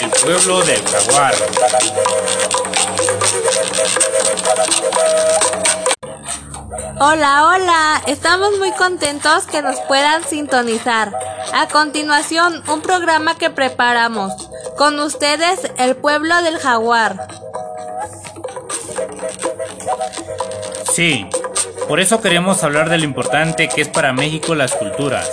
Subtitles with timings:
[0.00, 1.34] El pueblo del jaguar.
[6.98, 11.12] Hola, hola, estamos muy contentos que nos puedan sintonizar.
[11.52, 14.32] A continuación, un programa que preparamos.
[14.76, 17.28] Con ustedes, el pueblo del jaguar.
[20.92, 21.26] Sí,
[21.90, 25.28] por eso queremos hablar de lo importante que es para México las culturas.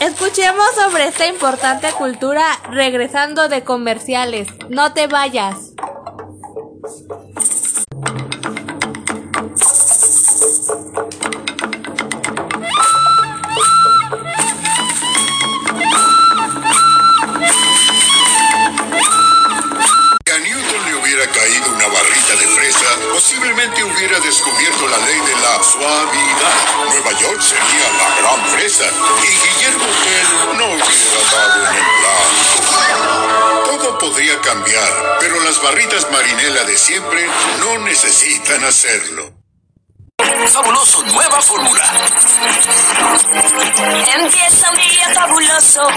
[0.00, 4.48] Escuchemos sobre esta importante cultura regresando de comerciales.
[4.70, 5.71] No te vayas.
[23.12, 26.54] Posiblemente hubiera descubierto la ley de la suavidad.
[26.88, 28.84] Nueva York sería la gran fresa
[29.22, 33.64] y Guillermo Tell no hubiera dado en el blanco.
[33.66, 37.28] Todo podría cambiar, pero las barritas marinela de siempre
[37.60, 39.41] no necesitan hacerlo.
[40.48, 41.84] Fabuloso, nueva fórmula.
[44.16, 45.88] Empieza un día fabuloso,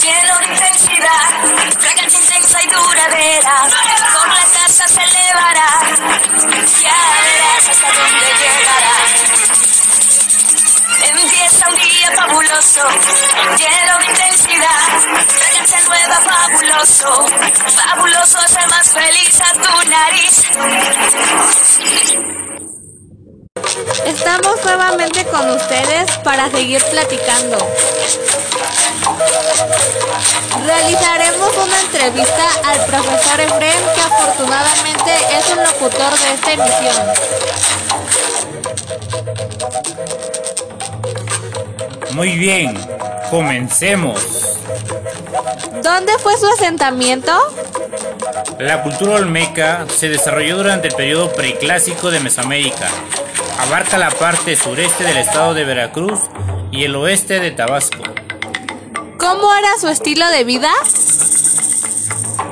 [0.00, 1.30] lleno de intensidad,
[1.78, 3.68] fragancia intensa y duradera,
[4.12, 5.80] por la casa se elevará,
[6.82, 8.94] ya verás hasta dónde llegará.
[11.06, 12.88] Empieza un día fabuloso,
[13.58, 14.88] lleno de intensidad,
[15.28, 17.26] fragancia nueva, fabuloso,
[17.76, 20.42] fabuloso hace más feliz a tu nariz.
[24.06, 27.58] Estamos nuevamente con ustedes para seguir platicando.
[30.64, 37.06] Realizaremos una entrevista al profesor Efren, que afortunadamente es un locutor de esta emisión.
[42.12, 42.78] Muy bien,
[43.30, 44.20] comencemos.
[45.82, 47.32] ¿Dónde fue su asentamiento?
[48.58, 52.88] La cultura olmeca se desarrolló durante el periodo preclásico de Mesoamérica.
[53.58, 56.20] Abarca la parte sureste del estado de Veracruz
[56.70, 58.02] y el oeste de Tabasco.
[59.18, 60.70] ¿Cómo era su estilo de vida?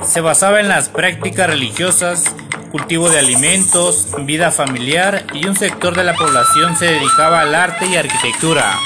[0.05, 2.25] Se basaba en las prácticas religiosas,
[2.71, 7.87] cultivo de alimentos, vida familiar y un sector de la población se dedicaba al arte
[7.87, 8.79] y arquitectura.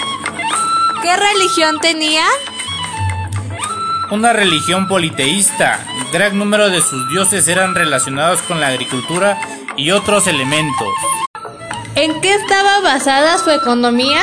[1.02, 2.24] ¿Qué religión tenía?
[4.10, 9.38] Una religión politeísta, gran número de sus dioses eran relacionados con la agricultura
[9.76, 10.88] y otros elementos.
[11.96, 14.20] ¿En qué estaba basada su economía?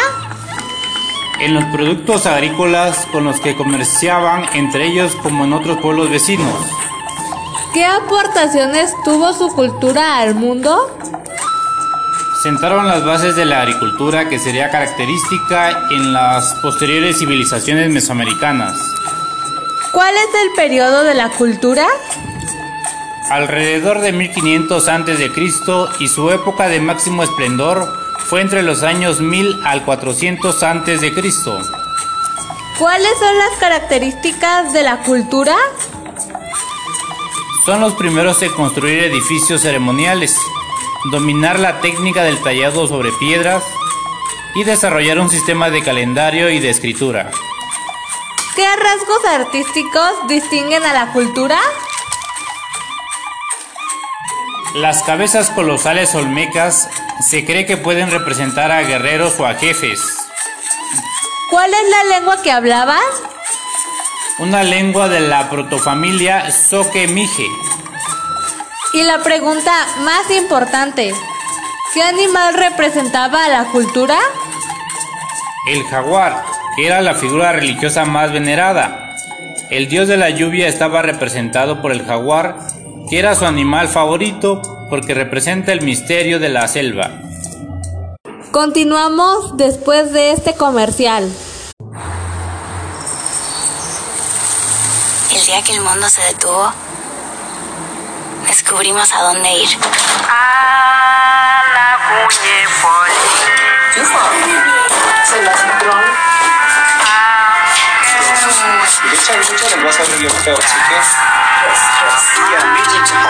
[1.42, 6.54] En los productos agrícolas con los que comerciaban entre ellos como en otros pueblos vecinos.
[7.74, 10.96] ¿Qué aportaciones tuvo su cultura al mundo?
[12.44, 18.78] Sentaron las bases de la agricultura que sería característica en las posteriores civilizaciones mesoamericanas.
[19.92, 21.88] ¿Cuál es el periodo de la cultura?
[23.34, 25.32] Alrededor de 1500 a.C.
[25.98, 27.92] y su época de máximo esplendor
[28.30, 31.12] fue entre los años 1000 al 400 a.C.
[32.78, 35.56] ¿Cuáles son las características de la cultura?
[37.66, 40.38] Son los primeros en construir edificios ceremoniales,
[41.12, 43.64] dominar la técnica del tallado sobre piedras
[44.54, 47.32] y desarrollar un sistema de calendario y de escritura.
[48.56, 51.58] ¿Qué rasgos artísticos distinguen a la cultura?
[54.76, 56.90] Las cabezas colosales olmecas
[57.22, 60.00] se cree que pueden representar a guerreros o a jefes.
[61.52, 63.04] ¿Cuál es la lengua que hablaban?
[64.40, 67.46] Una lengua de la protofamilia Soque-Mije.
[68.96, 71.14] Y la pregunta más importante,
[71.94, 74.18] ¿qué animal representaba a la cultura?
[75.70, 76.44] El jaguar,
[76.76, 79.16] que era la figura religiosa más venerada.
[79.70, 82.58] El dios de la lluvia estaba representado por el jaguar,
[83.14, 87.12] que era su animal favorito porque representa el misterio de la selva.
[88.50, 91.32] Continuamos después de este comercial.
[95.32, 96.74] El día que el mundo se detuvo,
[98.48, 99.70] descubrimos a dónde ir.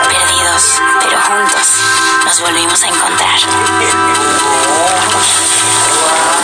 [0.08, 1.68] Perdidos, pero juntos,
[2.24, 3.38] nos volvimos a encontrar.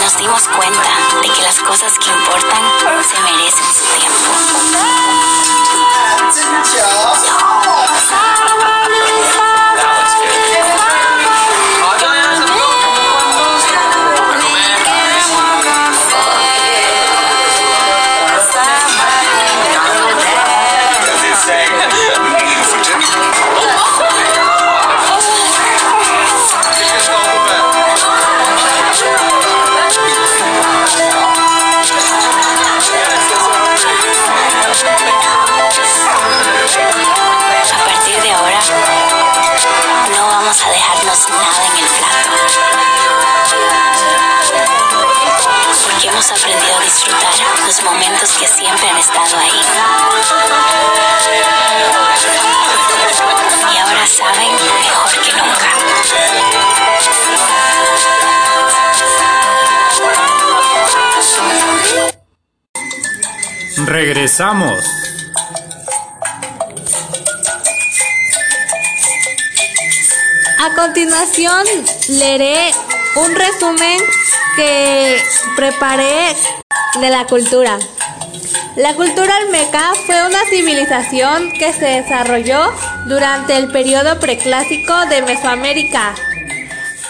[0.00, 2.10] Nos dimos cuenta de que las cosas que
[40.50, 42.30] vamos a dejarnos nada en el plato.
[45.84, 47.32] Porque hemos aprendido a disfrutar
[47.64, 49.62] los momentos que siempre han estado ahí.
[53.72, 54.52] Y ahora saben
[54.82, 55.70] mejor que nunca.
[63.86, 64.84] Regresamos
[70.62, 71.64] A continuación
[72.10, 72.70] leeré
[73.16, 73.98] un resumen
[74.56, 75.16] que
[75.56, 76.36] preparé
[77.00, 77.78] de la cultura.
[78.76, 82.60] La cultura olmeca fue una civilización que se desarrolló
[83.06, 86.14] durante el periodo preclásico de Mesoamérica.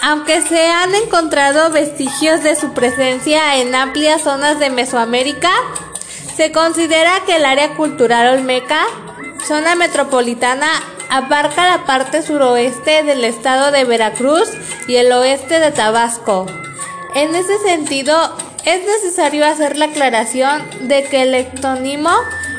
[0.01, 5.51] Aunque se han encontrado vestigios de su presencia en amplias zonas de Mesoamérica,
[6.37, 8.87] se considera que el área cultural olmeca,
[9.49, 10.71] zona metropolitana,
[11.11, 14.49] abarca la parte suroeste del estado de Veracruz
[14.87, 16.47] y el oeste de Tabasco.
[17.15, 18.17] En ese sentido,
[18.65, 22.11] es necesario hacer la aclaración de que el ectónimo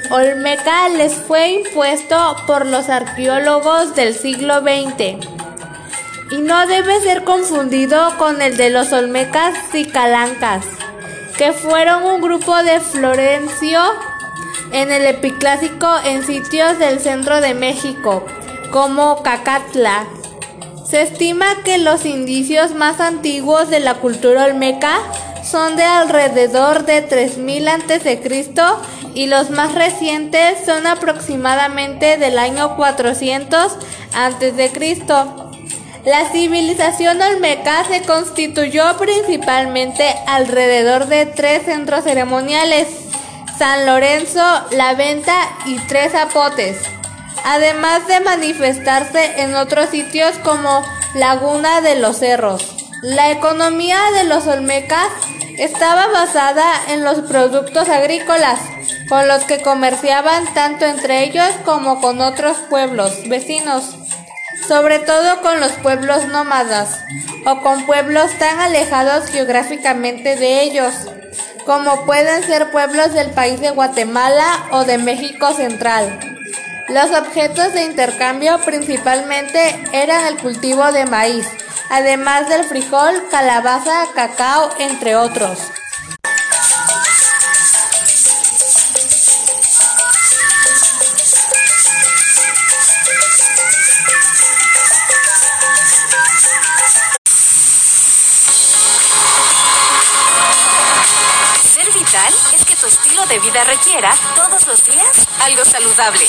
[0.10, 5.26] olmeca les fue impuesto por los arqueólogos del siglo XX
[6.32, 10.66] y no debe ser confundido con el de los olmecas cicalancas,
[11.38, 13.82] que fueron un grupo de Florencio
[14.72, 18.26] en el epiclásico en sitios del centro de México,
[18.72, 20.08] como Cacatla.
[20.90, 24.98] Se estima que los indicios más antiguos de la cultura olmeca
[25.44, 28.22] son de alrededor de 3000 a.C.
[29.14, 33.74] y los más recientes son aproximadamente del año 400
[34.14, 35.04] a.C.
[36.06, 42.88] La civilización olmeca se constituyó principalmente alrededor de tres centros ceremoniales,
[43.58, 45.36] San Lorenzo, La Venta
[45.68, 46.78] y Tres Zapotes,
[47.46, 50.84] además de manifestarse en otros sitios como
[51.14, 52.76] Laguna de los Cerros.
[53.02, 55.08] La economía de los olmecas
[55.58, 58.60] estaba basada en los productos agrícolas,
[59.10, 63.96] con los que comerciaban tanto entre ellos como con otros pueblos vecinos
[64.68, 67.04] sobre todo con los pueblos nómadas
[67.46, 70.94] o con pueblos tan alejados geográficamente de ellos,
[71.66, 76.41] como pueden ser pueblos del país de Guatemala o de México Central.
[76.92, 81.48] Los objetos de intercambio principalmente eran el cultivo de maíz,
[81.90, 85.58] además del frijol, calabaza, cacao, entre otros.
[101.74, 106.28] Ser vital es que tu estilo de vida requiera todos los días algo saludable.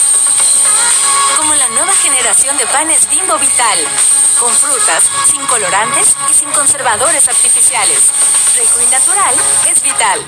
[1.37, 3.79] Como la nueva generación de panes Bimbo Vital,
[4.39, 7.99] con frutas, sin colorantes y sin conservadores artificiales.
[8.57, 9.35] Rico y natural
[9.71, 10.21] es vital.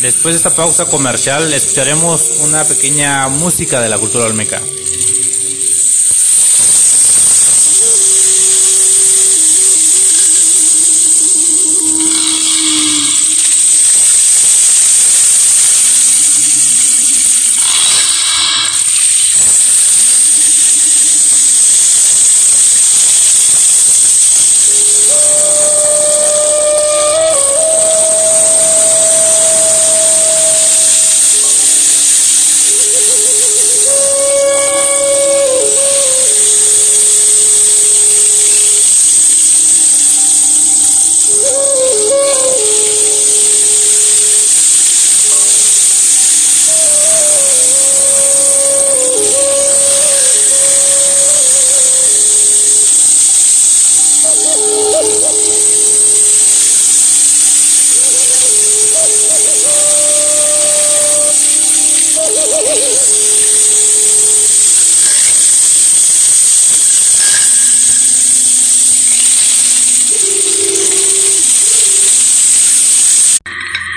[0.00, 4.60] Después de esta pausa comercial escucharemos una pequeña música de la cultura olmeca.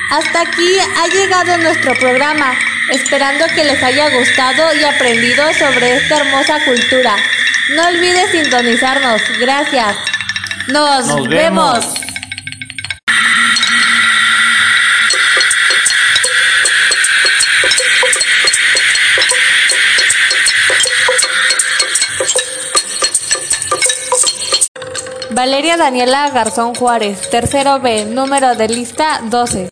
[0.10, 2.54] Hasta aquí ha llegado nuestro programa,
[2.92, 7.16] esperando que les haya gustado y aprendido sobre esta hermosa cultura.
[7.76, 9.22] No olvides sintonizarnos.
[9.40, 9.98] Gracias.
[10.68, 11.76] Nos, Nos vemos.
[11.86, 12.08] vemos.
[25.32, 29.66] Valeria Daniela Garzón Juárez, tercero B, número de lista 12.